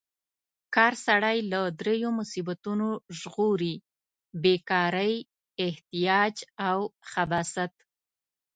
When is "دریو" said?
1.79-2.09